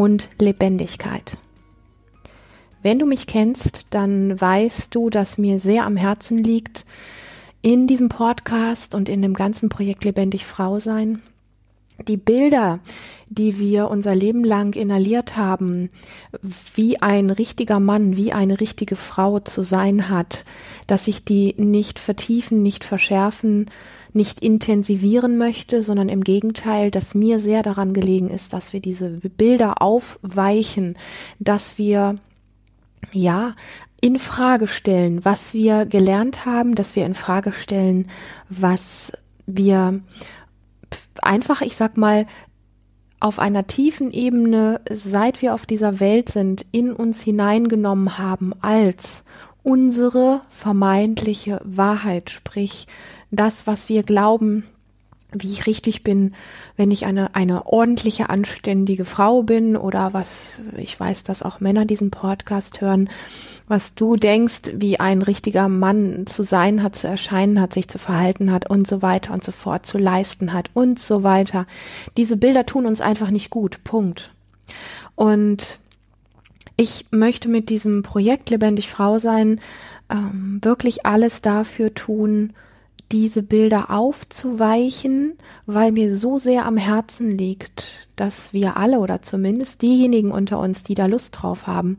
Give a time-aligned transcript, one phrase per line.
[0.00, 1.36] und Lebendigkeit.
[2.82, 6.86] Wenn du mich kennst, dann weißt du, dass mir sehr am Herzen liegt,
[7.60, 11.20] in diesem Podcast und in dem ganzen Projekt Lebendig Frau sein,
[12.08, 12.80] die Bilder,
[13.28, 15.90] die wir unser Leben lang inhaliert haben,
[16.74, 20.44] wie ein richtiger Mann, wie eine richtige Frau zu sein hat,
[20.86, 23.66] dass ich die nicht vertiefen, nicht verschärfen,
[24.12, 29.10] nicht intensivieren möchte, sondern im Gegenteil, dass mir sehr daran gelegen ist, dass wir diese
[29.36, 30.98] Bilder aufweichen,
[31.38, 32.16] dass wir
[33.12, 33.54] ja
[34.00, 38.08] in Frage stellen, was wir gelernt haben, dass wir in Frage stellen,
[38.48, 39.12] was
[39.46, 40.00] wir
[41.22, 42.26] einfach, ich sag mal,
[43.20, 49.22] auf einer tiefen Ebene, seit wir auf dieser Welt sind, in uns hineingenommen haben als
[49.62, 52.86] unsere vermeintliche Wahrheit, sprich
[53.30, 54.64] das, was wir glauben,
[55.32, 56.34] wie ich richtig bin,
[56.76, 61.84] wenn ich eine, eine ordentliche, anständige Frau bin oder was, ich weiß, dass auch Männer
[61.84, 63.08] diesen Podcast hören,
[63.68, 67.98] was du denkst, wie ein richtiger Mann zu sein hat, zu erscheinen hat, sich zu
[67.98, 71.66] verhalten hat und so weiter und so fort, zu leisten hat und so weiter.
[72.16, 73.84] Diese Bilder tun uns einfach nicht gut.
[73.84, 74.32] Punkt.
[75.14, 75.78] Und
[76.76, 79.60] ich möchte mit diesem Projekt Lebendig Frau sein
[80.10, 82.52] ähm, wirklich alles dafür tun,
[83.12, 85.34] diese Bilder aufzuweichen,
[85.66, 90.84] weil mir so sehr am Herzen liegt, dass wir alle oder zumindest diejenigen unter uns,
[90.84, 91.98] die da Lust drauf haben,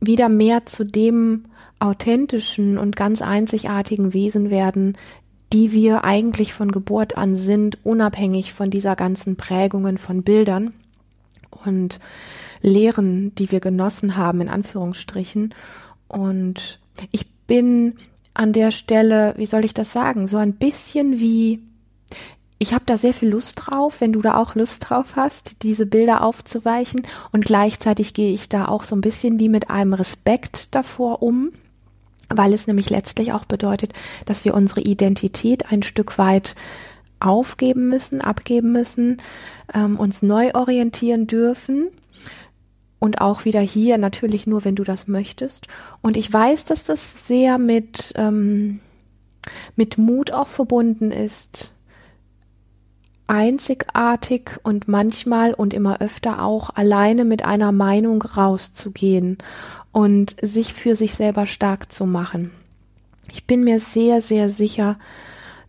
[0.00, 1.44] wieder mehr zu dem
[1.78, 4.96] authentischen und ganz einzigartigen Wesen werden,
[5.52, 10.72] die wir eigentlich von Geburt an sind, unabhängig von dieser ganzen Prägungen von Bildern
[11.64, 12.00] und
[12.62, 15.54] Lehren, die wir genossen haben, in Anführungsstrichen.
[16.08, 16.80] Und
[17.10, 17.94] ich bin
[18.34, 21.60] an der Stelle, wie soll ich das sagen, so ein bisschen wie
[22.62, 25.84] ich habe da sehr viel Lust drauf, wenn du da auch Lust drauf hast, diese
[25.84, 27.02] Bilder aufzuweichen.
[27.32, 31.50] Und gleichzeitig gehe ich da auch so ein bisschen wie mit einem Respekt davor um,
[32.28, 33.94] weil es nämlich letztlich auch bedeutet,
[34.26, 36.54] dass wir unsere Identität ein Stück weit
[37.18, 39.20] aufgeben müssen, abgeben müssen,
[39.74, 41.88] ähm, uns neu orientieren dürfen.
[43.02, 45.66] Und auch wieder hier natürlich nur, wenn du das möchtest.
[46.02, 48.78] Und ich weiß, dass das sehr mit, ähm,
[49.74, 51.74] mit Mut auch verbunden ist,
[53.26, 59.38] einzigartig und manchmal und immer öfter auch alleine mit einer Meinung rauszugehen
[59.90, 62.52] und sich für sich selber stark zu machen.
[63.32, 64.96] Ich bin mir sehr, sehr sicher,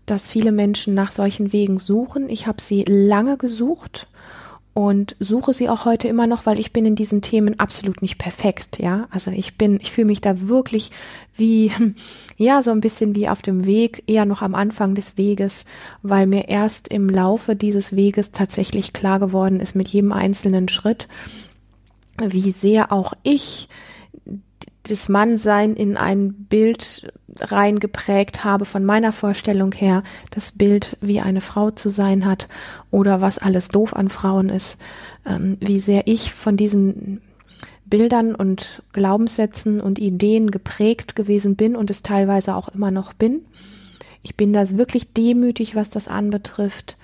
[0.06, 2.30] dass viele Menschen nach solchen Wegen suchen.
[2.30, 4.08] Ich habe sie lange gesucht
[4.74, 8.18] und suche sie auch heute immer noch, weil ich bin in diesen Themen absolut nicht
[8.18, 9.08] perfekt, ja.
[9.12, 10.92] Also ich bin, ich fühle mich da wirklich
[11.36, 11.72] wie,
[12.38, 15.66] ja, so ein bisschen wie auf dem Weg, eher noch am Anfang des Weges,
[16.02, 21.08] weil mir erst im Laufe dieses Weges tatsächlich klar geworden ist mit jedem einzelnen Schritt,
[22.18, 23.70] wie sehr auch ich
[24.84, 31.42] das Mannsein in ein Bild reingeprägt habe von meiner Vorstellung her, das Bild, wie eine
[31.42, 32.50] Frau zu sein hat
[32.92, 34.78] oder was alles doof an Frauen ist,
[35.26, 37.22] ähm, wie sehr ich von diesen
[37.86, 43.46] Bildern und Glaubenssätzen und Ideen geprägt gewesen bin und es teilweise auch immer noch bin.
[44.22, 46.98] Ich bin da wirklich demütig, was das anbetrifft,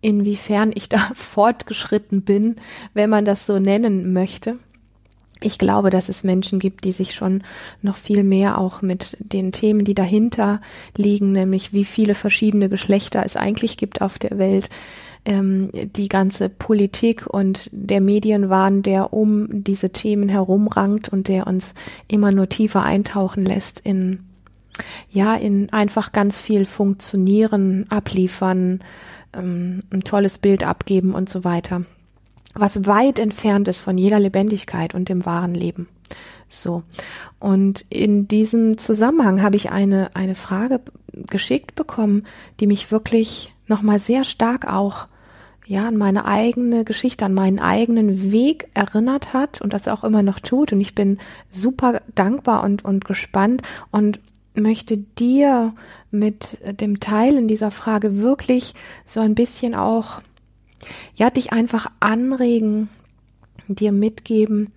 [0.00, 2.56] inwiefern ich da fortgeschritten bin,
[2.94, 4.56] wenn man das so nennen möchte
[5.40, 7.42] ich glaube, dass es Menschen gibt, die sich schon
[7.82, 10.60] noch viel mehr auch mit den Themen, die dahinter
[10.96, 14.68] liegen, nämlich wie viele verschiedene Geschlechter es eigentlich gibt auf der Welt,
[15.24, 21.74] ähm, die ganze Politik und der Medienwahn, der um diese Themen herumrankt und der uns
[22.08, 24.20] immer nur tiefer eintauchen lässt in
[25.10, 28.78] ja, in einfach ganz viel funktionieren, abliefern,
[29.32, 31.82] ähm, ein tolles Bild abgeben und so weiter
[32.60, 35.88] was weit entfernt ist von jeder Lebendigkeit und dem wahren Leben.
[36.48, 36.82] So.
[37.38, 40.80] Und in diesem Zusammenhang habe ich eine, eine Frage
[41.12, 42.24] geschickt bekommen,
[42.60, 45.06] die mich wirklich nochmal sehr stark auch
[45.66, 50.22] ja, an meine eigene Geschichte, an meinen eigenen Weg erinnert hat und das auch immer
[50.22, 50.72] noch tut.
[50.72, 51.18] Und ich bin
[51.50, 53.60] super dankbar und, und gespannt
[53.90, 54.18] und
[54.54, 55.74] möchte dir
[56.10, 58.74] mit dem Teil in dieser Frage wirklich
[59.04, 60.22] so ein bisschen auch
[61.14, 62.88] ja, dich einfach anregen,
[63.68, 64.72] dir mitgeben,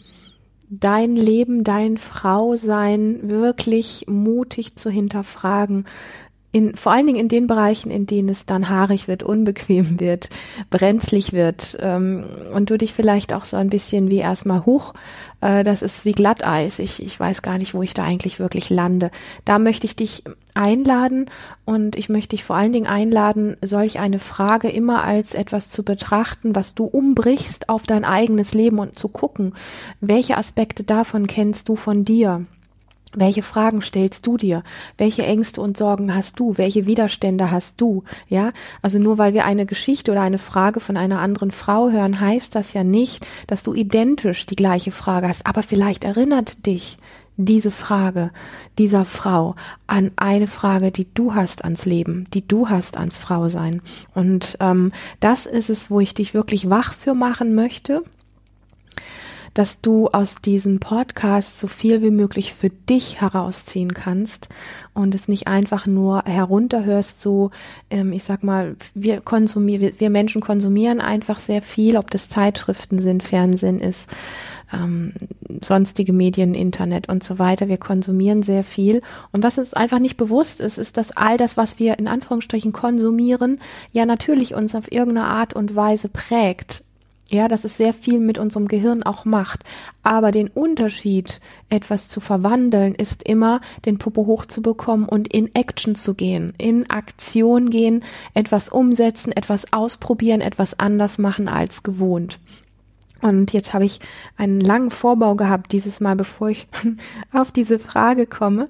[0.69, 5.85] dein Leben, dein Frausein wirklich mutig zu hinterfragen,
[6.51, 10.29] in, vor allen Dingen in den Bereichen, in denen es dann haarig wird, unbequem wird,
[10.69, 14.93] brenzlig wird ähm, und du dich vielleicht auch so ein bisschen wie erstmal hoch,
[15.39, 18.69] äh, das ist wie Glatteis, ich, ich weiß gar nicht, wo ich da eigentlich wirklich
[18.69, 19.11] lande.
[19.45, 21.29] Da möchte ich dich einladen
[21.63, 25.83] und ich möchte dich vor allen Dingen einladen, solch eine Frage immer als etwas zu
[25.83, 29.55] betrachten, was du umbrichst auf dein eigenes Leben und zu gucken,
[30.01, 32.45] welche Aspekte davon kennst du von dir
[33.13, 34.63] welche Fragen stellst du dir?
[34.97, 36.57] Welche Ängste und Sorgen hast du?
[36.57, 38.03] Welche Widerstände hast du?
[38.29, 42.19] Ja, also nur weil wir eine Geschichte oder eine Frage von einer anderen Frau hören,
[42.19, 45.45] heißt das ja nicht, dass du identisch die gleiche Frage hast.
[45.45, 46.97] Aber vielleicht erinnert dich
[47.37, 48.31] diese Frage
[48.77, 49.55] dieser Frau
[49.87, 53.81] an eine Frage, die du hast ans Leben, die du hast ans Frausein.
[54.13, 58.03] Und ähm, das ist es, wo ich dich wirklich wach für machen möchte
[59.53, 64.49] dass du aus diesem Podcast so viel wie möglich für dich herausziehen kannst
[64.93, 67.51] und es nicht einfach nur herunterhörst, so,
[67.89, 72.29] ähm, ich sag mal, wir konsumieren, wir, wir Menschen konsumieren einfach sehr viel, ob das
[72.29, 74.07] Zeitschriften sind, Fernsehen ist,
[74.73, 75.13] ähm,
[75.61, 77.67] sonstige Medien, Internet und so weiter.
[77.67, 79.01] Wir konsumieren sehr viel.
[79.31, 82.71] Und was uns einfach nicht bewusst ist, ist, dass all das, was wir in Anführungsstrichen
[82.71, 83.59] konsumieren,
[83.91, 86.83] ja natürlich uns auf irgendeine Art und Weise prägt.
[87.33, 89.63] Ja, dass es sehr viel mit unserem Gehirn auch macht.
[90.03, 91.39] Aber den Unterschied,
[91.69, 97.69] etwas zu verwandeln, ist immer, den Popo hochzubekommen und in Action zu gehen, in Aktion
[97.69, 102.37] gehen, etwas umsetzen, etwas ausprobieren, etwas anders machen als gewohnt.
[103.21, 104.01] Und jetzt habe ich
[104.35, 106.67] einen langen Vorbau gehabt, dieses Mal, bevor ich
[107.31, 108.67] auf diese Frage komme.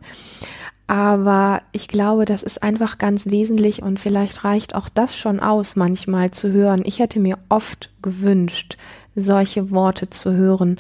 [0.88, 5.76] Aber ich glaube, das ist einfach ganz wesentlich und vielleicht reicht auch das schon aus,
[5.76, 6.82] manchmal zu hören.
[6.84, 8.78] Ich hätte mir oft gewünscht,
[9.16, 10.78] solche Worte zu hören,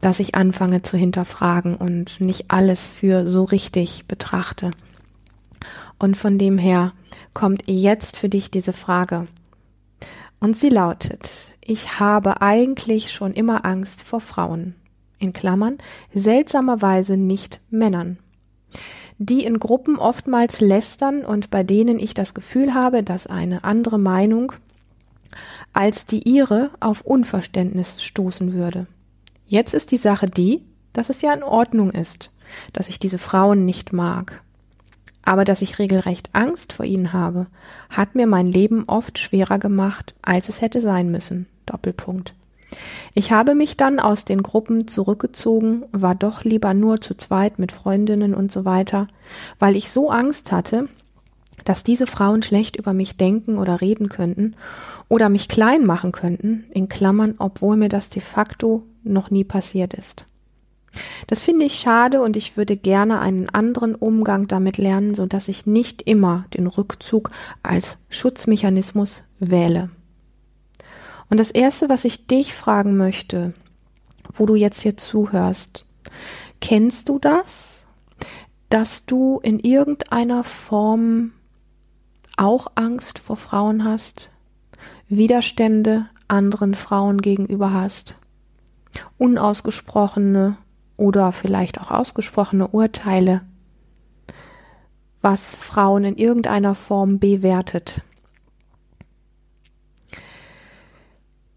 [0.00, 4.72] dass ich anfange zu hinterfragen und nicht alles für so richtig betrachte.
[5.98, 6.92] Und von dem her
[7.32, 9.28] kommt jetzt für dich diese Frage.
[10.40, 14.74] Und sie lautet, ich habe eigentlich schon immer Angst vor Frauen.
[15.20, 15.78] In Klammern,
[16.12, 18.18] seltsamerweise nicht Männern
[19.26, 23.98] die in Gruppen oftmals lästern und bei denen ich das Gefühl habe, dass eine andere
[23.98, 24.52] Meinung
[25.72, 28.86] als die ihre auf Unverständnis stoßen würde.
[29.46, 32.30] Jetzt ist die Sache die, dass es ja in Ordnung ist,
[32.72, 34.42] dass ich diese Frauen nicht mag.
[35.24, 37.46] Aber dass ich regelrecht Angst vor ihnen habe,
[37.88, 41.46] hat mir mein Leben oft schwerer gemacht, als es hätte sein müssen.
[41.64, 42.34] Doppelpunkt.
[43.14, 47.72] Ich habe mich dann aus den Gruppen zurückgezogen, war doch lieber nur zu zweit mit
[47.72, 49.08] Freundinnen und so weiter,
[49.58, 50.88] weil ich so Angst hatte,
[51.64, 54.56] dass diese Frauen schlecht über mich denken oder reden könnten
[55.08, 59.94] oder mich klein machen könnten, in Klammern, obwohl mir das de facto noch nie passiert
[59.94, 60.26] ist.
[61.26, 65.48] Das finde ich schade und ich würde gerne einen anderen Umgang damit lernen, so dass
[65.48, 67.30] ich nicht immer den Rückzug
[67.62, 69.90] als Schutzmechanismus wähle.
[71.32, 73.54] Und das Erste, was ich dich fragen möchte,
[74.34, 75.86] wo du jetzt hier zuhörst,
[76.60, 77.86] kennst du das,
[78.68, 81.32] dass du in irgendeiner Form
[82.36, 84.30] auch Angst vor Frauen hast,
[85.08, 88.16] Widerstände anderen Frauen gegenüber hast,
[89.16, 90.58] unausgesprochene
[90.98, 93.40] oder vielleicht auch ausgesprochene Urteile,
[95.22, 98.02] was Frauen in irgendeiner Form bewertet.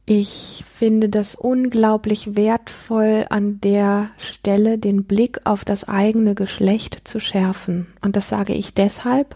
[0.07, 7.19] Ich finde das unglaublich wertvoll, an der Stelle den Blick auf das eigene Geschlecht zu
[7.19, 7.87] schärfen.
[8.01, 9.35] Und das sage ich deshalb,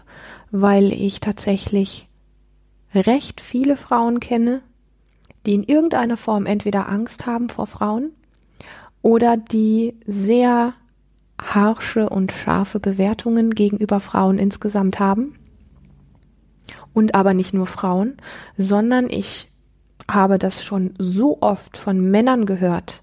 [0.52, 2.08] weil ich tatsächlich
[2.94, 4.62] recht viele Frauen kenne,
[5.44, 8.12] die in irgendeiner Form entweder Angst haben vor Frauen
[9.02, 10.74] oder die sehr
[11.40, 15.34] harsche und scharfe Bewertungen gegenüber Frauen insgesamt haben.
[16.92, 18.18] Und aber nicht nur Frauen,
[18.56, 19.49] sondern ich
[20.14, 23.02] habe das schon so oft von Männern gehört,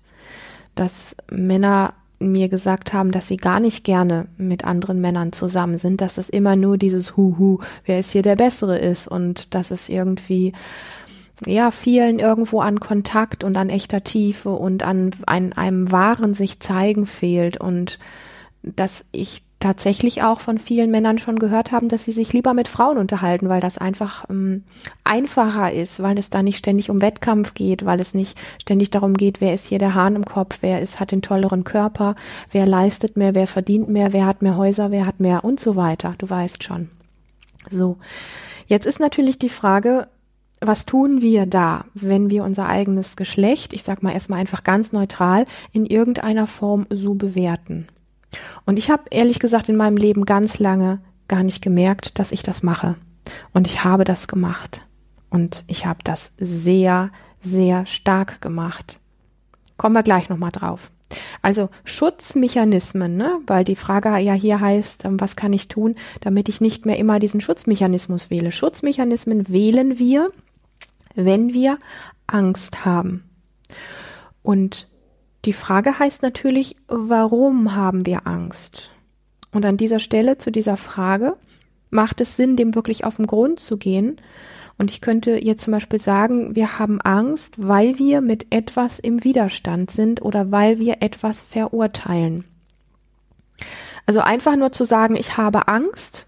[0.76, 6.02] dass Männer mir gesagt haben, dass sie gar nicht gerne mit anderen Männern zusammen sind,
[6.02, 9.90] dass es immer nur dieses Huhu, wer ist hier der Bessere ist und dass es
[9.90, 10.54] irgendwie
[11.46, 16.60] ja vielen irgendwo an Kontakt und an echter Tiefe und an ein, einem wahren sich
[16.60, 18.00] zeigen fehlt und
[18.64, 22.68] dass ich tatsächlich auch von vielen Männern schon gehört haben, dass sie sich lieber mit
[22.68, 24.64] Frauen unterhalten, weil das einfach ähm,
[25.04, 29.16] einfacher ist, weil es da nicht ständig um Wettkampf geht, weil es nicht ständig darum
[29.16, 32.16] geht, wer ist hier der Hahn im Kopf, wer ist, hat den tolleren Körper,
[32.52, 35.76] wer leistet mehr, wer verdient mehr, wer hat mehr Häuser, wer hat mehr und so
[35.76, 36.14] weiter.
[36.20, 36.90] Du weißt schon.
[37.70, 37.98] So.
[38.68, 40.08] Jetzt ist natürlich die Frage,
[40.60, 44.92] was tun wir da, wenn wir unser eigenes Geschlecht, ich sag mal erstmal einfach ganz
[44.92, 47.88] neutral, in irgendeiner Form so bewerten?
[48.66, 52.44] Und ich habe ehrlich gesagt in meinem Leben ganz lange gar nicht gemerkt, dass ich
[52.44, 52.96] das mache.
[53.54, 54.82] Und ich habe das gemacht.
[55.30, 59.00] Und ich habe das sehr, sehr stark gemacht.
[59.78, 60.92] Kommen wir gleich nochmal drauf.
[61.42, 63.40] Also Schutzmechanismen, ne?
[63.48, 66.98] weil die Frage ja hier heißt, ähm, was kann ich tun, damit ich nicht mehr
[66.98, 68.52] immer diesen Schutzmechanismus wähle.
[68.52, 70.32] Schutzmechanismen wählen wir,
[71.16, 71.78] wenn wir
[72.28, 73.24] Angst haben.
[74.44, 74.88] Und
[75.48, 78.92] die Frage heißt natürlich, warum haben wir Angst?
[79.51, 81.38] Und an dieser Stelle zu dieser Frage
[81.89, 84.22] macht es Sinn, dem wirklich auf den Grund zu gehen
[84.77, 89.24] und ich könnte jetzt zum Beispiel sagen, wir haben Angst, weil wir mit etwas im
[89.24, 92.46] Widerstand sind oder weil wir etwas verurteilen.
[94.06, 96.27] Also einfach nur zu sagen, ich habe Angst,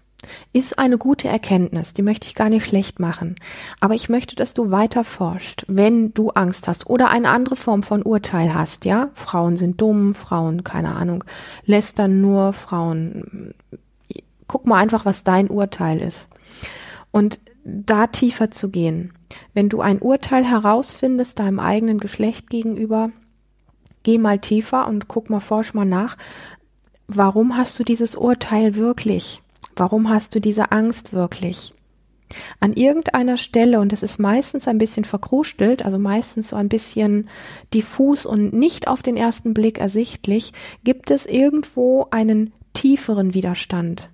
[0.52, 3.36] ist eine gute Erkenntnis, die möchte ich gar nicht schlecht machen.
[3.80, 7.82] Aber ich möchte, dass du weiter forscht, wenn du Angst hast oder eine andere Form
[7.82, 9.10] von Urteil hast, ja?
[9.14, 11.24] Frauen sind dumm, Frauen, keine Ahnung,
[11.64, 13.54] lästern nur, Frauen.
[14.46, 16.28] Guck mal einfach, was dein Urteil ist.
[17.12, 19.12] Und da tiefer zu gehen.
[19.54, 23.10] Wenn du ein Urteil herausfindest deinem eigenen Geschlecht gegenüber,
[24.02, 26.16] geh mal tiefer und guck mal, forsch mal nach,
[27.06, 29.42] warum hast du dieses Urteil wirklich?
[29.80, 31.72] Warum hast du diese Angst wirklich?
[32.60, 37.30] An irgendeiner Stelle, und das ist meistens ein bisschen verkrustelt, also meistens so ein bisschen
[37.72, 40.52] diffus und nicht auf den ersten Blick ersichtlich,
[40.84, 44.10] gibt es irgendwo einen tieferen Widerstand.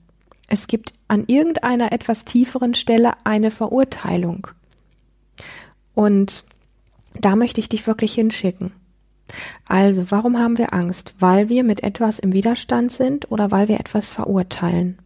[0.46, 4.46] Es gibt an irgendeiner etwas tieferen Stelle eine Verurteilung.
[5.96, 6.44] Und
[7.20, 8.70] da möchte ich dich wirklich hinschicken.
[9.66, 11.16] Also, warum haben wir Angst?
[11.18, 14.98] Weil wir mit etwas im Widerstand sind oder weil wir etwas verurteilen?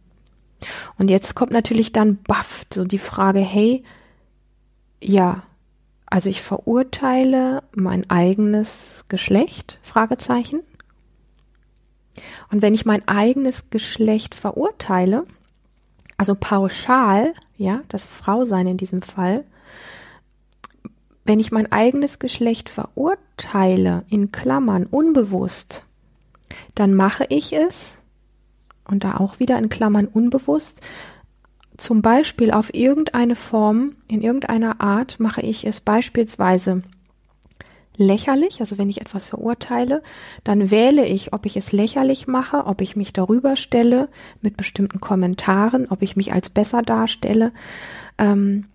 [0.97, 3.83] Und jetzt kommt natürlich dann baff so die Frage, hey,
[5.01, 5.43] ja,
[6.05, 9.79] also ich verurteile mein eigenes Geschlecht?
[9.81, 10.59] Fragezeichen.
[12.51, 15.25] Und wenn ich mein eigenes Geschlecht verurteile,
[16.17, 19.45] also pauschal, ja, das Frausein in diesem Fall,
[21.23, 25.85] wenn ich mein eigenes Geschlecht verurteile, in Klammern, unbewusst,
[26.75, 27.97] dann mache ich es,
[28.91, 30.81] und da auch wieder in Klammern unbewusst,
[31.77, 36.83] zum Beispiel auf irgendeine Form, in irgendeiner Art mache ich es beispielsweise
[37.97, 40.01] lächerlich, also wenn ich etwas verurteile,
[40.43, 44.09] dann wähle ich, ob ich es lächerlich mache, ob ich mich darüber stelle
[44.41, 47.51] mit bestimmten Kommentaren, ob ich mich als besser darstelle.
[48.17, 48.65] Ähm,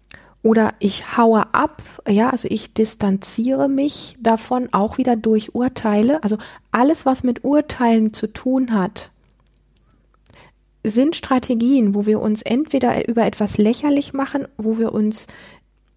[0.42, 6.22] oder ich haue ab, ja, also ich distanziere mich davon auch wieder durch Urteile.
[6.22, 6.38] Also
[6.70, 9.10] alles, was mit Urteilen zu tun hat,
[10.88, 15.26] sind Strategien, wo wir uns entweder über etwas lächerlich machen, wo wir uns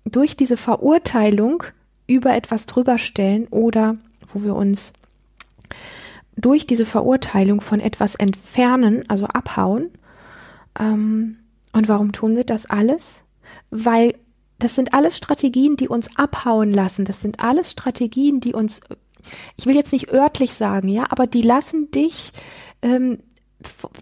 [0.05, 1.63] durch diese Verurteilung
[2.07, 4.93] über etwas drüber stellen oder wo wir uns
[6.35, 9.89] durch diese Verurteilung von etwas entfernen, also abhauen.
[10.79, 11.37] Ähm,
[11.73, 13.23] und warum tun wir das alles?
[13.69, 14.15] Weil
[14.57, 17.05] das sind alles Strategien, die uns abhauen lassen.
[17.05, 18.81] Das sind alles Strategien, die uns,
[19.57, 22.31] ich will jetzt nicht örtlich sagen, ja, aber die lassen dich
[22.81, 23.19] ähm,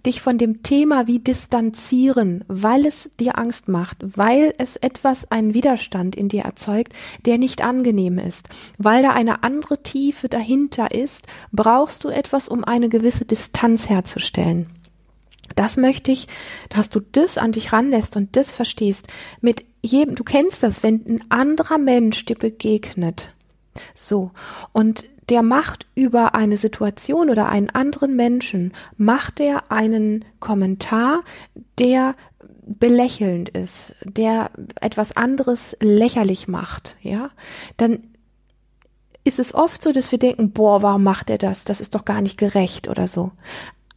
[0.06, 5.54] dich von dem Thema wie distanzieren, weil es dir Angst macht, weil es etwas, einen
[5.54, 6.94] Widerstand in dir erzeugt,
[7.26, 8.48] der nicht angenehm ist,
[8.78, 14.68] weil da eine andere Tiefe dahinter ist, brauchst du etwas, um eine gewisse Distanz herzustellen.
[15.56, 16.28] Das möchte ich,
[16.70, 19.08] dass du das an dich ranlässt und das verstehst.
[19.42, 23.34] Mit jedem, du kennst das, wenn ein anderer Mensch dir begegnet.
[23.96, 24.32] So.
[24.74, 31.22] Und der macht über eine Situation oder einen anderen Menschen, macht er einen Kommentar,
[31.80, 32.16] der
[32.66, 37.30] belächelnd ist, der etwas anderes lächerlich macht, ja,
[37.78, 38.00] dann
[39.28, 41.66] ist es oft so, dass wir denken, boah, warum macht er das?
[41.66, 43.32] Das ist doch gar nicht gerecht oder so.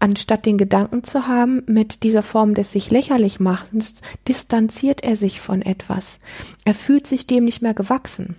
[0.01, 5.41] Anstatt den Gedanken zu haben, mit dieser Form des sich lächerlich machens, distanziert er sich
[5.41, 6.19] von etwas.
[6.65, 8.37] Er fühlt sich dem nicht mehr gewachsen.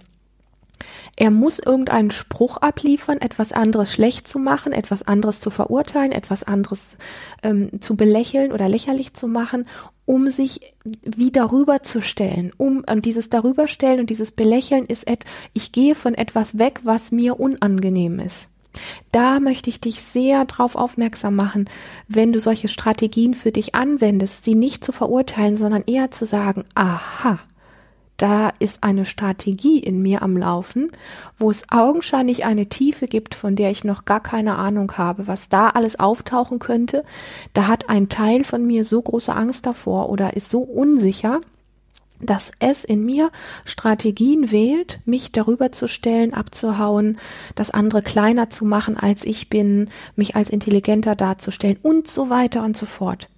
[1.15, 6.43] Er muss irgendeinen Spruch abliefern, etwas anderes schlecht zu machen, etwas anderes zu verurteilen, etwas
[6.43, 6.97] anderes
[7.43, 9.67] ähm, zu belächeln oder lächerlich zu machen,
[10.05, 12.51] um sich wie darüber zu stellen.
[12.57, 17.11] Um, und dieses darüberstellen und dieses Belächeln ist, et, ich gehe von etwas weg, was
[17.11, 18.47] mir unangenehm ist.
[19.11, 21.69] Da möchte ich dich sehr darauf aufmerksam machen,
[22.07, 26.63] wenn du solche Strategien für dich anwendest, sie nicht zu verurteilen, sondern eher zu sagen,
[26.73, 27.39] aha,
[28.21, 30.91] da ist eine Strategie in mir am Laufen,
[31.37, 35.49] wo es augenscheinlich eine Tiefe gibt, von der ich noch gar keine Ahnung habe, was
[35.49, 37.03] da alles auftauchen könnte.
[37.53, 41.41] Da hat ein Teil von mir so große Angst davor oder ist so unsicher,
[42.19, 43.31] dass es in mir
[43.65, 47.17] Strategien wählt, mich darüber zu stellen, abzuhauen,
[47.55, 52.63] das andere kleiner zu machen, als ich bin, mich als intelligenter darzustellen und so weiter
[52.63, 53.29] und so fort.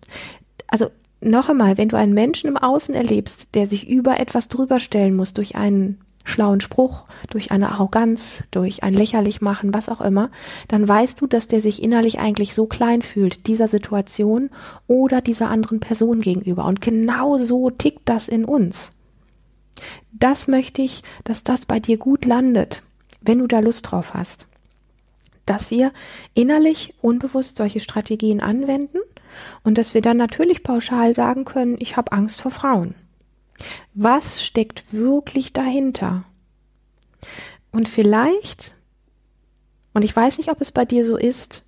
[0.68, 0.90] Also
[1.24, 5.16] noch einmal, wenn du einen Menschen im Außen erlebst, der sich über etwas drüber stellen
[5.16, 10.30] muss, durch einen schlauen Spruch, durch eine Arroganz, durch ein lächerlich machen, was auch immer,
[10.68, 14.50] dann weißt du, dass der sich innerlich eigentlich so klein fühlt, dieser Situation
[14.88, 16.66] oder dieser anderen Person gegenüber.
[16.66, 18.92] Und genau so tickt das in uns.
[20.14, 22.82] Das möchte ich, dass das bei dir gut landet,
[23.22, 24.48] wenn du da Lust drauf hast.
[25.46, 25.92] Dass wir
[26.34, 29.00] innerlich unbewusst solche Strategien anwenden
[29.64, 32.96] und dass wir dann natürlich pauschal sagen können, ich habe Angst vor Frauen.
[33.94, 36.24] Was steckt wirklich dahinter?
[37.72, 38.76] Und vielleicht,
[39.94, 41.64] und ich weiß nicht, ob es bei dir so ist,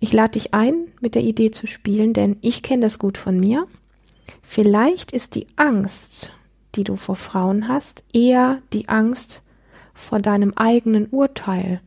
[0.00, 3.38] ich lade dich ein, mit der Idee zu spielen, denn ich kenne das gut von
[3.38, 3.66] mir.
[4.42, 6.30] Vielleicht ist die Angst,
[6.74, 9.42] die du vor Frauen hast, eher die Angst
[9.94, 11.80] vor deinem eigenen Urteil,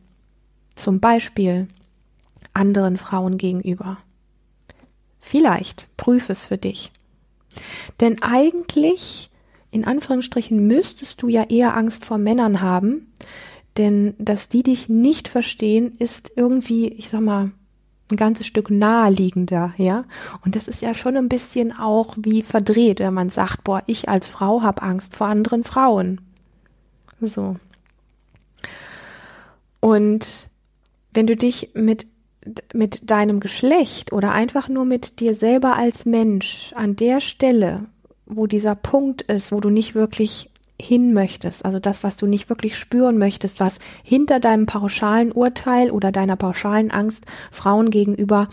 [0.74, 1.68] zum Beispiel
[2.52, 3.98] anderen Frauen gegenüber.
[5.24, 6.90] Vielleicht prüf es für dich.
[8.00, 9.30] Denn eigentlich,
[9.70, 13.12] in Anführungsstrichen, müsstest du ja eher Angst vor Männern haben,
[13.78, 17.52] denn dass die dich nicht verstehen, ist irgendwie, ich sag mal,
[18.10, 20.04] ein ganzes Stück naheliegender, ja.
[20.44, 24.08] Und das ist ja schon ein bisschen auch wie verdreht, wenn man sagt, boah, ich
[24.08, 26.20] als Frau habe Angst vor anderen Frauen.
[27.20, 27.56] So.
[29.78, 30.50] Und
[31.14, 32.06] wenn du dich mit
[32.74, 37.86] mit deinem Geschlecht oder einfach nur mit dir selber als Mensch an der Stelle,
[38.26, 40.48] wo dieser Punkt ist, wo du nicht wirklich
[40.80, 45.90] hin möchtest, also das, was du nicht wirklich spüren möchtest, was hinter deinem pauschalen Urteil
[45.90, 48.48] oder deiner pauschalen Angst Frauen gegenüber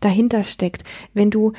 [0.00, 0.82] dahinter steckt.
[1.14, 1.52] Wenn du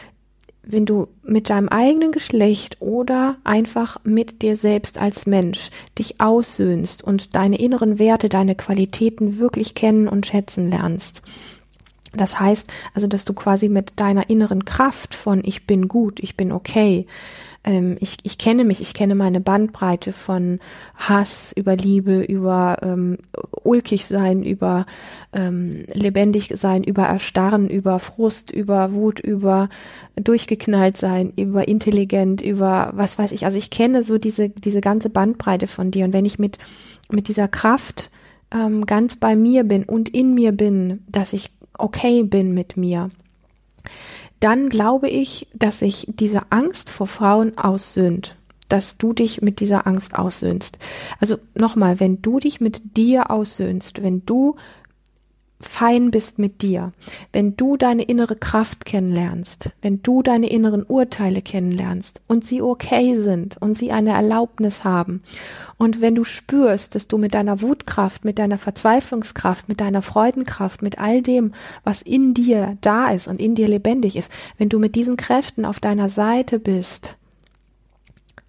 [0.72, 7.04] wenn du mit deinem eigenen Geschlecht oder einfach mit dir selbst als Mensch dich aussöhnst
[7.04, 11.24] und deine inneren Werte, deine Qualitäten wirklich kennen und schätzen lernst,
[12.13, 16.36] das heißt also, dass du quasi mit deiner inneren Kraft von ich bin gut, ich
[16.36, 17.06] bin okay,
[17.63, 20.60] ähm, ich, ich kenne mich, ich kenne meine Bandbreite von
[20.95, 23.17] Hass über Liebe, über ähm,
[23.63, 24.86] ulkig sein, über
[25.34, 29.69] ähm, lebendig sein, über Erstarren, über Frust, über Wut, über
[30.15, 33.45] durchgeknallt sein, über intelligent, über was weiß ich.
[33.45, 36.06] Also ich kenne so diese, diese ganze Bandbreite von dir.
[36.06, 36.58] Und wenn ich mit,
[37.12, 38.10] mit dieser Kraft
[38.52, 43.10] ähm, ganz bei mir bin und in mir bin, dass ich okay bin mit mir,
[44.39, 48.36] dann glaube ich, dass sich diese Angst vor Frauen aussöhnt,
[48.70, 50.78] dass du dich mit dieser Angst aussöhnst.
[51.20, 54.56] Also nochmal, wenn du dich mit dir aussöhnst, wenn du
[55.62, 56.93] fein bist mit dir,
[57.34, 63.19] wenn du deine innere Kraft kennenlernst, wenn du deine inneren Urteile kennenlernst und sie okay
[63.19, 65.22] sind und sie eine Erlaubnis haben
[65.78, 70.82] und wenn du spürst, dass du mit deiner Wutkraft, mit deiner Verzweiflungskraft, mit deiner Freudenkraft,
[70.82, 74.80] mit all dem, was in dir da ist und in dir lebendig ist, wenn du
[74.80, 77.17] mit diesen Kräften auf deiner Seite bist,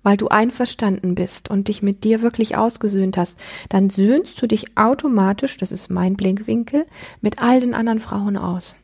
[0.03, 4.77] weil du einverstanden bist und dich mit dir wirklich ausgesöhnt hast, dann söhnst du dich
[4.77, 6.87] automatisch, das ist mein Blinkwinkel,
[7.21, 8.77] mit all den anderen Frauen aus.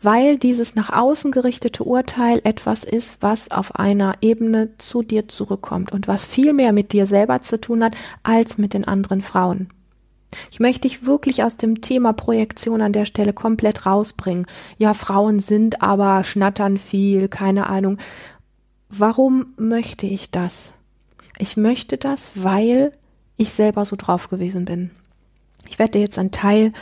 [0.00, 5.92] Weil dieses nach außen gerichtete Urteil etwas ist, was auf einer Ebene zu dir zurückkommt
[5.92, 9.68] und was viel mehr mit dir selber zu tun hat als mit den anderen Frauen.
[10.50, 14.46] Ich möchte dich wirklich aus dem Thema Projektion an der Stelle komplett rausbringen.
[14.78, 17.98] Ja, Frauen sind aber schnattern viel, keine Ahnung.
[18.94, 20.70] Warum möchte ich das?
[21.38, 22.92] Ich möchte das, weil
[23.38, 24.90] ich selber so drauf gewesen bin.
[25.66, 26.74] Ich werde dir jetzt einen Teil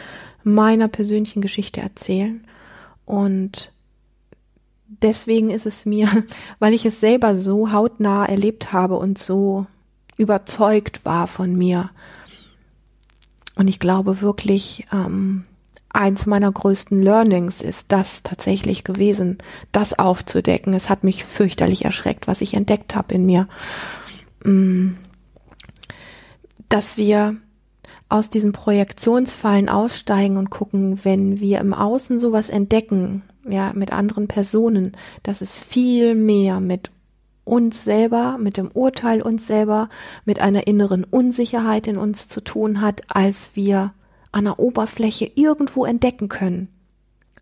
[0.43, 2.45] meiner persönlichen Geschichte erzählen
[3.07, 3.71] und
[4.89, 6.09] deswegen ist es mir,
[6.59, 9.67] weil ich es selber so hautnah erlebt habe und so
[10.17, 11.91] überzeugt war von mir.
[13.55, 15.47] Und ich glaube wirklich, ähm,
[15.91, 19.39] eins meiner größten Learnings ist das tatsächlich gewesen,
[19.73, 20.75] das aufzudecken.
[20.75, 23.49] Es hat mich fürchterlich erschreckt, was ich entdeckt habe in mir.
[24.45, 24.93] Mm.
[26.69, 27.37] Dass wir
[28.09, 34.29] aus diesen Projektionsfallen aussteigen und gucken, wenn wir im Außen sowas entdecken, ja, mit anderen
[34.29, 36.91] Personen, dass es viel mehr mit
[37.45, 39.89] uns selber, mit dem Urteil uns selber,
[40.25, 43.93] mit einer inneren Unsicherheit in uns zu tun hat, als wir
[44.33, 46.69] an der Oberfläche irgendwo entdecken können.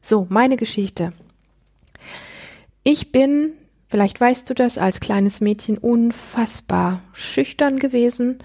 [0.03, 1.13] So, meine Geschichte.
[2.83, 3.53] Ich bin,
[3.89, 8.39] vielleicht weißt du das, als kleines Mädchen unfassbar schüchtern gewesen.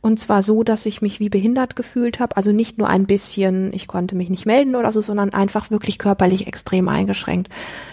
[0.00, 2.36] Und zwar so, dass ich mich wie behindert gefühlt habe.
[2.36, 5.98] Also nicht nur ein bisschen, ich konnte mich nicht melden oder so, sondern einfach wirklich
[5.98, 7.48] körperlich extrem eingeschränkt.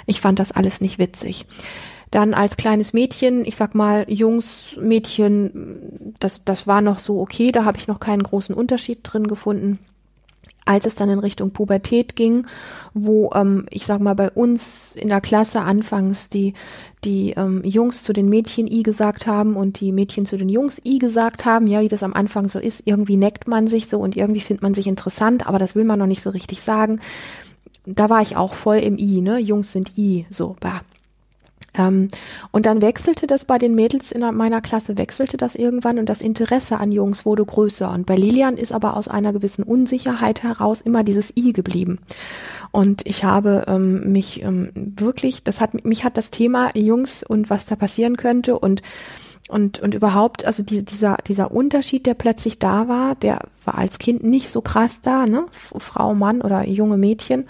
[0.06, 1.48] Ich fand das alles nicht witzig.
[2.12, 7.52] Dann als kleines Mädchen, ich sag mal, Jungs, Mädchen, das, das war noch so okay,
[7.52, 9.80] da habe ich noch keinen großen Unterschied drin gefunden
[10.66, 12.48] als es dann in Richtung Pubertät ging,
[12.94, 16.54] wo ähm, ich sag mal bei uns in der Klasse anfangs die
[17.04, 20.82] die ähm, Jungs zu den Mädchen i gesagt haben und die Mädchen zu den Jungs
[20.84, 24.00] i gesagt haben, ja, wie das am Anfang so ist, irgendwie neckt man sich so
[24.00, 27.00] und irgendwie findet man sich interessant, aber das will man noch nicht so richtig sagen.
[27.86, 29.38] Da war ich auch voll im i, ne?
[29.38, 30.82] Jungs sind i, so, bah.
[31.78, 32.10] Ähm,
[32.52, 36.22] und dann wechselte das bei den Mädels in meiner Klasse, wechselte das irgendwann und das
[36.22, 37.92] Interesse an Jungs wurde größer.
[37.92, 42.00] Und bei Lilian ist aber aus einer gewissen Unsicherheit heraus immer dieses I geblieben.
[42.72, 47.50] Und ich habe ähm, mich ähm, wirklich, das hat mich hat das Thema Jungs und
[47.50, 48.82] was da passieren könnte und
[49.48, 54.00] und und überhaupt, also die, dieser dieser Unterschied, der plötzlich da war, der war als
[54.00, 57.46] Kind nicht so krass da, ne, Frau, Mann oder junge Mädchen.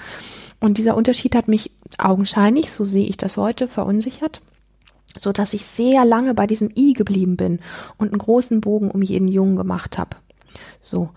[0.59, 4.41] Und dieser Unterschied hat mich augenscheinlich, so sehe ich das heute, verunsichert,
[5.17, 7.59] so dass ich sehr lange bei diesem I geblieben bin
[7.97, 10.17] und einen großen Bogen um jeden Jungen gemacht habe.
[10.79, 11.09] So.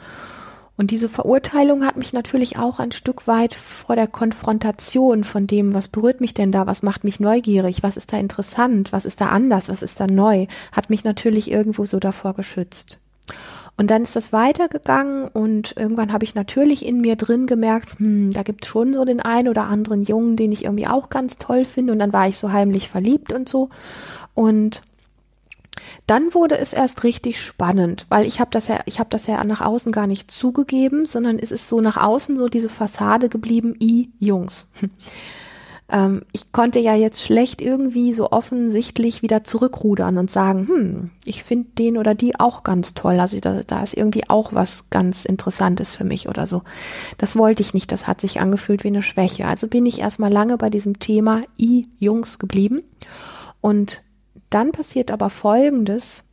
[0.76, 5.74] Und diese Verurteilung hat mich natürlich auch ein Stück weit vor der Konfrontation von dem,
[5.74, 9.20] was berührt mich denn da, was macht mich neugierig, was ist da interessant, was ist
[9.20, 13.00] da anders, was ist da neu, hat mich natürlich irgendwo so davor geschützt.
[13.78, 18.32] Und dann ist das weitergegangen und irgendwann habe ich natürlich in mir drin gemerkt, hm,
[18.32, 21.38] da gibt es schon so den einen oder anderen Jungen, den ich irgendwie auch ganz
[21.38, 21.92] toll finde.
[21.92, 23.70] Und dann war ich so heimlich verliebt und so.
[24.34, 24.82] Und
[26.08, 29.44] dann wurde es erst richtig spannend, weil ich habe das ja, ich habe das ja
[29.44, 33.76] nach außen gar nicht zugegeben, sondern es ist so nach außen so diese Fassade geblieben,
[33.80, 34.68] i Jungs.
[35.90, 41.42] Ähm, ich konnte ja jetzt schlecht irgendwie so offensichtlich wieder zurückrudern und sagen, hm, ich
[41.42, 43.18] finde den oder die auch ganz toll.
[43.20, 46.62] Also da, da ist irgendwie auch was ganz Interessantes für mich oder so.
[47.16, 47.90] Das wollte ich nicht.
[47.90, 49.46] Das hat sich angefühlt wie eine Schwäche.
[49.46, 52.82] Also bin ich erstmal lange bei diesem Thema I-Jungs geblieben.
[53.60, 54.02] Und
[54.50, 56.24] dann passiert aber Folgendes.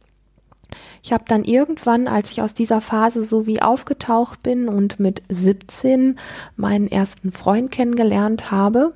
[1.03, 5.21] Ich habe dann irgendwann, als ich aus dieser Phase so wie aufgetaucht bin und mit
[5.29, 6.17] 17
[6.55, 8.93] meinen ersten Freund kennengelernt habe,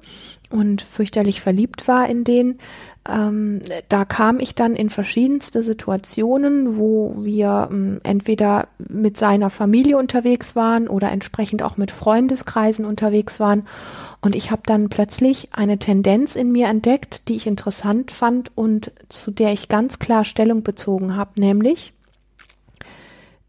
[0.49, 2.59] und fürchterlich verliebt war in den.
[3.09, 9.97] Ähm, da kam ich dann in verschiedenste Situationen, wo wir ähm, entweder mit seiner Familie
[9.97, 13.67] unterwegs waren oder entsprechend auch mit Freundeskreisen unterwegs waren.
[14.21, 18.91] Und ich habe dann plötzlich eine Tendenz in mir entdeckt, die ich interessant fand und
[19.07, 21.93] zu der ich ganz klar Stellung bezogen habe, nämlich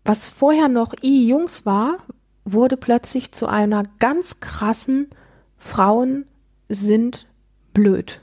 [0.05, 1.99] was vorher noch I Jungs war,
[2.45, 5.09] wurde plötzlich zu einer ganz krassen
[5.59, 6.25] Frauen
[6.71, 7.27] sind
[7.75, 8.21] blöd.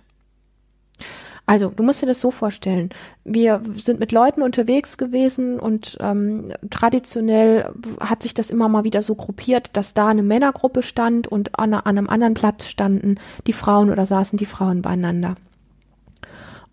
[1.49, 2.89] Also, du musst dir das so vorstellen.
[3.23, 9.01] Wir sind mit Leuten unterwegs gewesen und ähm, traditionell hat sich das immer mal wieder
[9.01, 13.15] so gruppiert, dass da eine Männergruppe stand und an, an einem anderen Platz standen
[13.47, 15.36] die Frauen oder saßen die Frauen beieinander.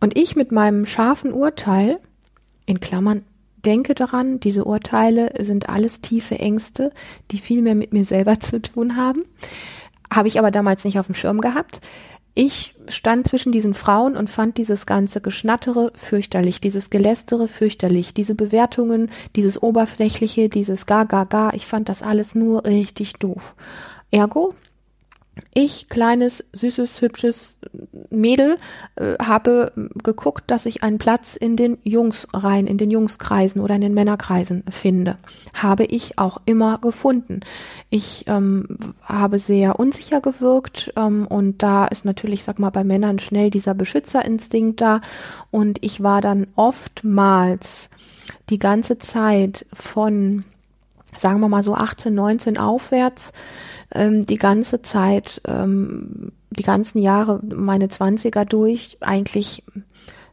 [0.00, 2.00] Und ich mit meinem scharfen Urteil,
[2.66, 3.22] in Klammern,
[3.64, 6.90] denke daran, diese Urteile sind alles tiefe Ängste,
[7.30, 9.22] die viel mehr mit mir selber zu tun haben
[10.14, 11.81] habe ich aber damals nicht auf dem Schirm gehabt.
[12.37, 18.35] Ich stand zwischen diesen Frauen und fand dieses ganze Geschnattere fürchterlich, dieses Gelästere fürchterlich, diese
[18.35, 21.53] Bewertungen, dieses Oberflächliche, dieses Ga, Ga, Ga.
[21.55, 23.55] Ich fand das alles nur richtig doof.
[24.11, 24.55] Ergo
[25.53, 27.57] ich, kleines, süßes, hübsches
[28.11, 28.59] Mädel,
[28.97, 33.81] äh, habe geguckt, dass ich einen Platz in den Jungsreihen, in den Jungskreisen oder in
[33.81, 35.16] den Männerkreisen finde.
[35.53, 37.40] Habe ich auch immer gefunden.
[37.90, 43.18] Ich ähm, habe sehr unsicher gewirkt ähm, und da ist natürlich, sag mal, bei Männern
[43.18, 45.01] schnell dieser Beschützerinstinkt da
[45.51, 47.90] und ich war dann oftmals
[48.51, 50.44] die ganze Zeit von,
[51.16, 53.33] sagen wir mal so 18, 19 aufwärts,
[53.92, 59.64] ähm, die ganze Zeit, ähm, die ganzen Jahre, meine Zwanziger durch, eigentlich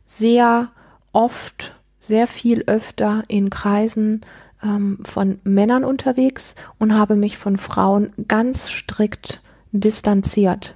[0.06, 0.70] sehr
[1.12, 4.22] oft, sehr viel öfter in Kreisen
[4.64, 10.76] ähm, von Männern unterwegs und habe mich von Frauen ganz strikt distanziert.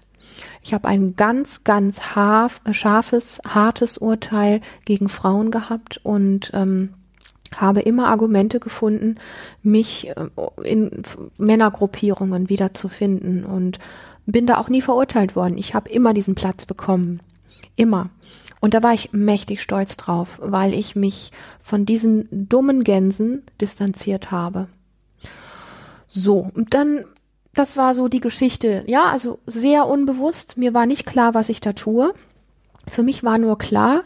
[0.62, 6.90] Ich habe ein ganz, ganz scharfes, hartes Urteil gegen Frauen gehabt und ähm,
[7.62, 9.16] habe immer Argumente gefunden,
[9.64, 10.28] mich äh,
[10.64, 11.04] in
[11.38, 13.80] Männergruppierungen wiederzufinden und
[14.26, 15.58] bin da auch nie verurteilt worden.
[15.58, 17.22] Ich habe immer diesen Platz bekommen.
[17.76, 18.10] Immer.
[18.62, 24.32] Und da war ich mächtig stolz drauf, weil ich mich von diesen dummen Gänsen distanziert
[24.32, 24.68] habe.
[26.08, 27.06] So, und dann,
[27.54, 28.84] das war so die Geschichte.
[28.88, 30.58] Ja, also sehr unbewusst.
[30.58, 32.14] Mir war nicht klar, was ich da tue.
[32.88, 34.04] Für mich war nur klar,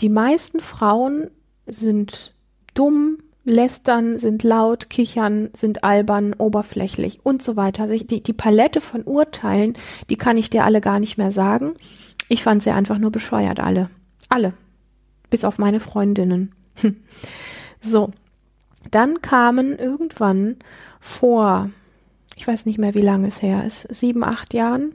[0.00, 1.30] die meisten Frauen
[1.68, 2.32] sind
[2.74, 7.82] dumm, lästern, sind laut, kichern, sind albern, oberflächlich und so weiter.
[7.82, 9.74] Also die, die Palette von Urteilen,
[10.10, 11.74] die kann ich dir alle gar nicht mehr sagen.
[12.28, 13.90] Ich fand sie einfach nur bescheuert, alle.
[14.28, 14.52] Alle.
[15.30, 16.52] Bis auf meine Freundinnen.
[17.82, 18.10] so.
[18.90, 20.56] Dann kamen irgendwann
[21.00, 21.70] vor,
[22.36, 24.94] ich weiß nicht mehr, wie lange es her ist, sieben, acht Jahren,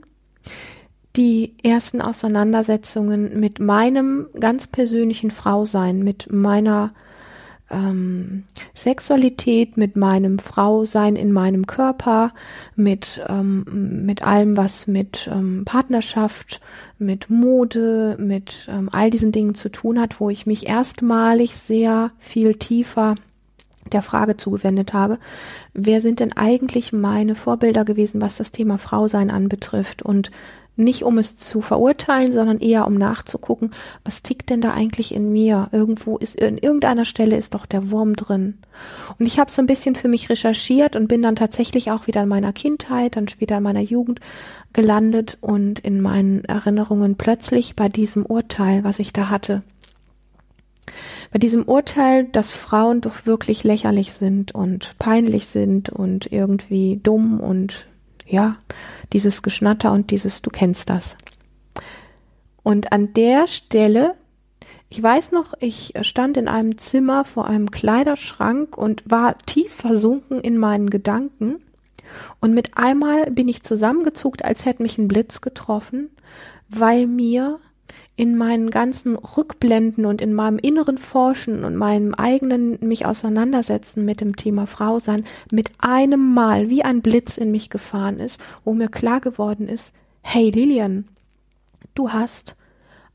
[1.16, 6.92] die ersten Auseinandersetzungen mit meinem ganz persönlichen Frausein, mit meiner
[7.70, 12.32] ähm, Sexualität, mit meinem Frausein in meinem Körper,
[12.74, 16.60] mit, ähm, mit allem, was mit ähm, Partnerschaft,
[16.98, 22.10] mit Mode, mit ähm, all diesen Dingen zu tun hat, wo ich mich erstmalig sehr
[22.18, 23.14] viel tiefer
[23.92, 25.18] der Frage zugewendet habe,
[25.74, 30.02] wer sind denn eigentlich meine Vorbilder gewesen, was das Thema Frausein anbetrifft?
[30.02, 30.30] Und
[30.76, 33.70] nicht um es zu verurteilen, sondern eher um nachzugucken,
[34.04, 35.68] was tickt denn da eigentlich in mir?
[35.72, 38.58] Irgendwo ist, in irgendeiner Stelle ist doch der Wurm drin.
[39.18, 42.22] Und ich habe so ein bisschen für mich recherchiert und bin dann tatsächlich auch wieder
[42.22, 44.20] in meiner Kindheit, dann später in meiner Jugend
[44.72, 49.62] gelandet und in meinen Erinnerungen plötzlich bei diesem Urteil, was ich da hatte.
[51.32, 57.40] Bei diesem Urteil, dass Frauen doch wirklich lächerlich sind und peinlich sind und irgendwie dumm
[57.40, 57.86] und
[58.26, 58.56] ja,
[59.12, 61.16] dieses Geschnatter und dieses, du kennst das.
[62.62, 64.14] Und an der Stelle,
[64.88, 70.40] ich weiß noch, ich stand in einem Zimmer vor einem Kleiderschrank und war tief versunken
[70.40, 71.56] in meinen Gedanken.
[72.40, 76.10] Und mit einmal bin ich zusammengezuckt, als hätte mich ein Blitz getroffen,
[76.68, 77.58] weil mir
[78.16, 84.20] in meinen ganzen Rückblenden und in meinem inneren Forschen und meinem eigenen mich auseinandersetzen mit
[84.20, 88.72] dem Thema Frau sein, mit einem Mal wie ein Blitz in mich gefahren ist, wo
[88.72, 91.08] mir klar geworden ist, hey Lilian,
[91.94, 92.56] du hast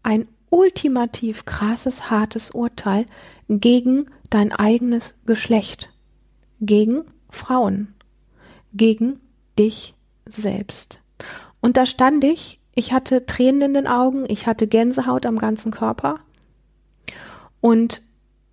[0.03, 3.05] ein ultimativ krasses, hartes Urteil
[3.47, 5.91] gegen dein eigenes Geschlecht,
[6.59, 7.93] gegen Frauen,
[8.73, 9.21] gegen
[9.57, 9.93] dich
[10.25, 10.99] selbst.
[11.61, 15.71] Und da stand ich ich hatte Tränen in den Augen, ich hatte Gänsehaut am ganzen
[15.71, 16.19] Körper
[17.61, 18.01] und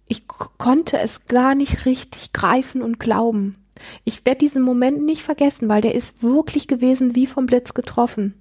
[0.08, 3.56] ich konnte es gar nicht richtig greifen und glauben.
[4.04, 8.34] Ich werde diesen Moment nicht vergessen, weil der ist wirklich gewesen wie vom Blitz getroffen.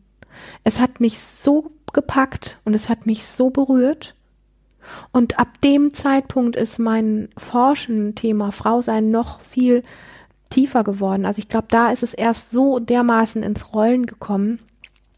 [0.63, 4.15] Es hat mich so gepackt und es hat mich so berührt.
[5.11, 9.83] Und ab dem Zeitpunkt ist mein Forschen-Thema Frausein noch viel
[10.49, 11.25] tiefer geworden.
[11.25, 14.59] Also ich glaube, da ist es erst so dermaßen ins Rollen gekommen,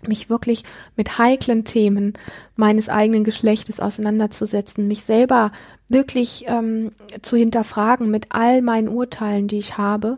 [0.07, 0.63] mich wirklich
[0.95, 2.13] mit heiklen Themen
[2.55, 5.51] meines eigenen Geschlechtes auseinanderzusetzen, mich selber
[5.89, 6.91] wirklich ähm,
[7.21, 10.17] zu hinterfragen mit all meinen Urteilen, die ich habe.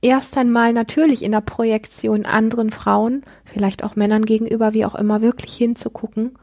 [0.00, 5.22] Erst einmal natürlich in der Projektion anderen Frauen, vielleicht auch Männern gegenüber, wie auch immer,
[5.22, 6.36] wirklich hinzugucken.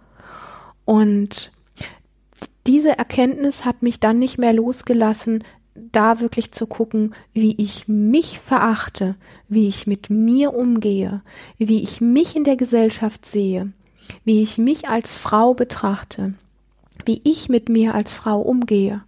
[0.86, 1.52] Und
[2.66, 5.44] diese Erkenntnis hat mich dann nicht mehr losgelassen,
[5.92, 9.16] da wirklich zu gucken, wie ich mich verachte,
[9.48, 11.22] wie ich mit mir umgehe,
[11.58, 13.72] wie ich mich in der Gesellschaft sehe,
[14.24, 16.34] wie ich mich als Frau betrachte,
[17.06, 19.04] wie ich mit mir als Frau umgehe,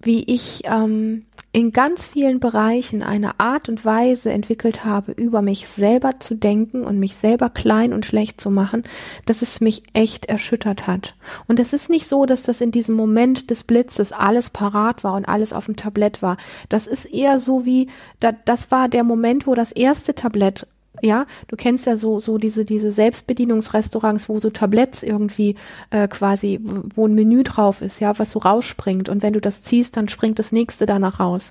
[0.00, 1.20] wie ich ähm,
[1.54, 6.82] in ganz vielen Bereichen eine Art und Weise entwickelt habe, über mich selber zu denken
[6.84, 8.84] und mich selber klein und schlecht zu machen,
[9.26, 11.14] dass es mich echt erschüttert hat.
[11.46, 15.12] Und es ist nicht so, dass das in diesem Moment des Blitzes alles parat war
[15.14, 16.38] und alles auf dem Tablett war.
[16.70, 17.88] Das ist eher so wie,
[18.20, 20.66] das war der Moment, wo das erste Tablett
[21.02, 25.56] ja, du kennst ja so so diese diese Selbstbedienungsrestaurants, wo so Tabletts irgendwie
[25.90, 26.60] äh, quasi,
[26.94, 30.08] wo ein Menü drauf ist, ja, was so rausspringt und wenn du das ziehst, dann
[30.08, 31.50] springt das nächste danach raus.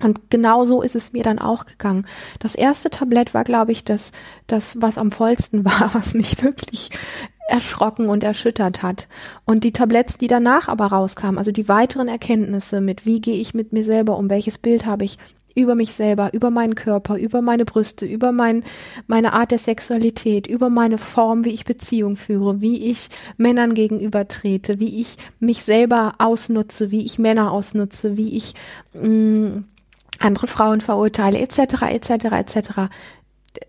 [0.00, 2.06] Und genau so ist es mir dann auch gegangen.
[2.38, 4.12] Das erste Tablett war, glaube ich, das,
[4.46, 6.90] das, was am vollsten war, was mich wirklich
[7.48, 9.08] erschrocken und erschüttert hat.
[9.46, 13.54] Und die Tabletts, die danach aber rauskamen, also die weiteren Erkenntnisse mit, wie gehe ich
[13.54, 15.18] mit mir selber um, welches Bild habe ich,
[15.58, 18.64] über mich selber, über meinen Körper, über meine Brüste, über mein,
[19.06, 24.28] meine Art der Sexualität, über meine Form, wie ich Beziehung führe, wie ich Männern gegenüber
[24.28, 28.54] trete, wie ich mich selber ausnutze, wie ich Männer ausnutze, wie ich
[28.94, 29.64] mh, mm,
[30.20, 32.70] andere Frauen verurteile, etc., etc., etc.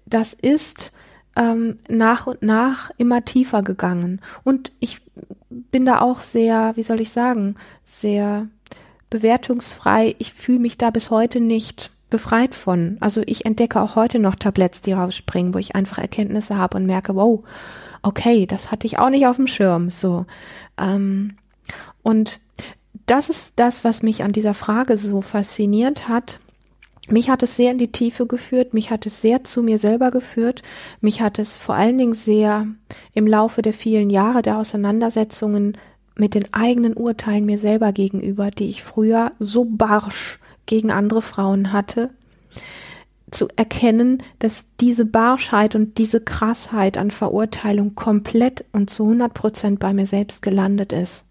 [0.05, 0.91] Das ist
[1.35, 4.21] ähm, nach und nach immer tiefer gegangen.
[4.43, 5.01] Und ich
[5.49, 8.47] bin da auch sehr, wie soll ich sagen, sehr
[9.09, 10.15] bewertungsfrei.
[10.19, 12.97] Ich fühle mich da bis heute nicht befreit von.
[12.99, 16.85] Also ich entdecke auch heute noch Tabletts, die rausspringen, wo ich einfach Erkenntnisse habe und
[16.85, 17.43] merke, wow,
[18.01, 19.89] okay, das hatte ich auch nicht auf dem Schirm.
[19.89, 20.25] So.
[20.77, 21.35] Ähm,
[22.01, 22.39] und
[23.05, 26.39] das ist das, was mich an dieser Frage so fasziniert hat.
[27.09, 30.11] Mich hat es sehr in die Tiefe geführt, mich hat es sehr zu mir selber
[30.11, 30.61] geführt,
[31.01, 32.67] mich hat es vor allen Dingen sehr
[33.13, 35.75] im Laufe der vielen Jahre der Auseinandersetzungen
[36.19, 41.71] mit den eigenen Urteilen mir selber gegenüber, die ich früher so barsch gegen andere Frauen
[41.73, 42.11] hatte,
[43.31, 49.79] zu erkennen, dass diese Barschheit und diese Krassheit an Verurteilung komplett und zu 100 Prozent
[49.79, 51.25] bei mir selbst gelandet ist.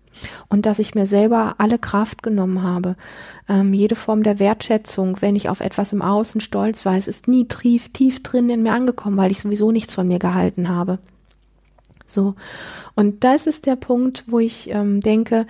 [0.48, 2.96] Und dass ich mir selber alle Kraft genommen habe.
[3.48, 7.28] Ähm, jede Form der Wertschätzung, wenn ich auf etwas im Außen stolz war, es ist
[7.28, 10.98] nie tief, tief drin in mir angekommen, weil ich sowieso nichts von mir gehalten habe.
[12.08, 12.34] So.
[12.96, 15.46] Und das ist der Punkt, wo ich ähm, denke,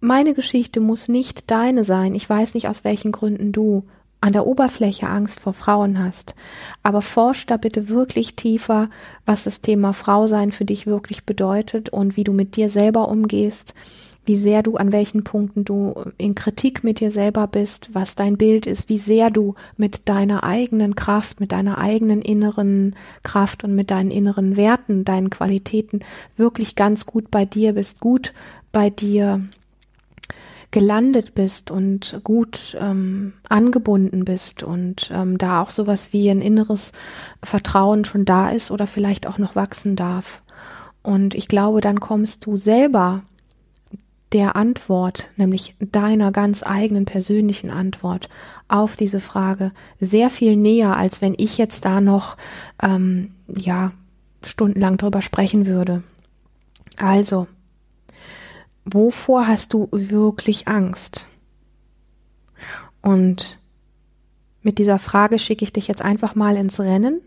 [0.00, 2.14] meine Geschichte muss nicht deine sein.
[2.14, 3.84] Ich weiß nicht, aus welchen Gründen du
[4.20, 6.36] an der Oberfläche Angst vor Frauen hast.
[6.82, 8.88] Aber forsch da bitte wirklich tiefer,
[9.26, 13.74] was das Thema Frausein für dich wirklich bedeutet und wie du mit dir selber umgehst,
[14.24, 18.36] wie sehr du an welchen Punkten du in Kritik mit dir selber bist, was dein
[18.36, 23.74] Bild ist, wie sehr du mit deiner eigenen Kraft, mit deiner eigenen inneren Kraft und
[23.74, 26.00] mit deinen inneren Werten, deinen Qualitäten
[26.36, 28.32] wirklich ganz gut bei dir bist, gut
[28.70, 29.40] bei dir
[30.70, 36.92] gelandet bist und gut ähm, angebunden bist und ähm, da auch sowas wie ein inneres
[37.42, 40.42] Vertrauen schon da ist oder vielleicht auch noch wachsen darf.
[41.02, 43.22] Und ich glaube, dann kommst du selber
[44.32, 48.28] der Antwort, nämlich deiner ganz eigenen persönlichen Antwort
[48.68, 52.36] auf diese Frage sehr viel näher, als wenn ich jetzt da noch
[52.82, 53.92] ähm, ja
[54.44, 56.02] stundenlang drüber sprechen würde.
[56.96, 57.46] Also
[58.84, 61.26] wovor hast du wirklich Angst?
[63.00, 63.58] Und
[64.62, 67.20] mit dieser Frage schicke ich dich jetzt einfach mal ins Rennen.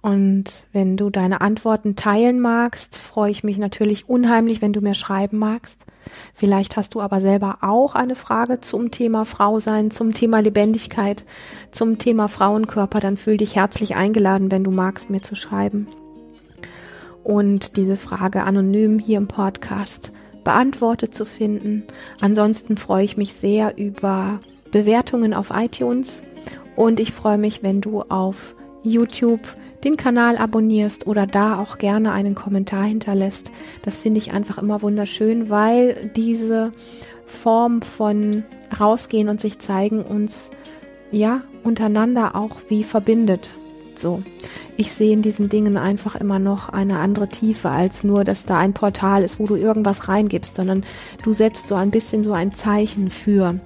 [0.00, 4.94] Und wenn du deine Antworten teilen magst, freue ich mich natürlich unheimlich, wenn du mir
[4.94, 5.84] schreiben magst.
[6.34, 11.24] Vielleicht hast du aber selber auch eine Frage zum Thema Frau sein, zum Thema Lebendigkeit,
[11.72, 15.88] zum Thema Frauenkörper, dann fühl dich herzlich eingeladen, wenn du magst, mir zu schreiben
[17.28, 20.12] und diese Frage anonym hier im Podcast
[20.44, 21.84] beantwortet zu finden.
[22.22, 26.22] Ansonsten freue ich mich sehr über Bewertungen auf iTunes
[26.74, 29.42] und ich freue mich, wenn du auf YouTube
[29.84, 33.50] den Kanal abonnierst oder da auch gerne einen Kommentar hinterlässt.
[33.82, 36.72] Das finde ich einfach immer wunderschön, weil diese
[37.26, 38.44] Form von
[38.78, 40.50] rausgehen und sich zeigen uns
[41.10, 43.52] ja untereinander auch wie verbindet.
[43.94, 44.22] So
[44.78, 48.58] ich sehe in diesen Dingen einfach immer noch eine andere Tiefe als nur, dass da
[48.58, 50.84] ein Portal ist, wo du irgendwas reingibst, sondern
[51.24, 53.58] du setzt so ein bisschen so ein Zeichen für.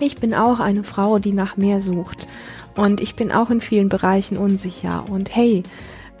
[0.00, 2.26] Ich bin auch eine Frau, die nach mehr sucht
[2.78, 5.64] und ich bin auch in vielen Bereichen unsicher und hey,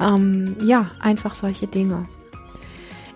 [0.00, 2.06] ähm, ja, einfach solche Dinge.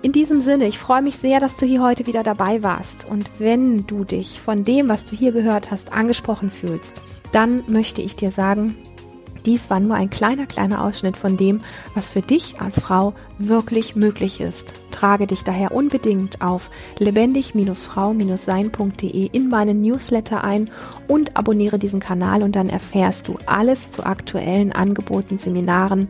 [0.00, 3.04] In diesem Sinne, ich freue mich sehr, dass du hier heute wieder dabei warst.
[3.04, 7.02] Und wenn du dich von dem, was du hier gehört hast, angesprochen fühlst,
[7.32, 8.76] dann möchte ich dir sagen,
[9.46, 11.60] dies war nur ein kleiner, kleiner Ausschnitt von dem,
[11.94, 14.74] was für dich als Frau wirklich möglich ist.
[14.90, 20.70] Trage dich daher unbedingt auf lebendig-frau-sein.de in meinen Newsletter ein
[21.08, 26.08] und abonniere diesen Kanal und dann erfährst du alles zu aktuellen Angeboten, Seminaren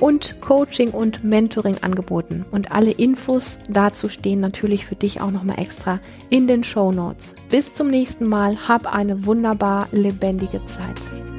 [0.00, 2.44] und Coaching und Mentoring angeboten.
[2.50, 7.34] Und alle Infos dazu stehen natürlich für dich auch nochmal extra in den Show Notes.
[7.50, 8.68] Bis zum nächsten Mal.
[8.68, 11.35] Hab eine wunderbar lebendige Zeit.